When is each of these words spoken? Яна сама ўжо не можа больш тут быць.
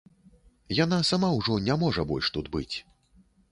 Яна 0.83 0.97
сама 1.09 1.29
ўжо 1.37 1.59
не 1.67 1.77
можа 1.85 2.07
больш 2.15 2.33
тут 2.39 2.53
быць. 2.59 2.75